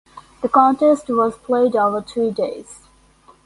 [0.41, 2.79] The contest was played over three days.